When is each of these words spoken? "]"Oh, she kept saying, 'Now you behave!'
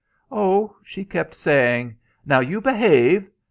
"]"Oh, 0.31 0.77
she 0.81 1.05
kept 1.05 1.35
saying, 1.35 1.97
'Now 2.25 2.39
you 2.39 2.59
behave!' 2.59 3.29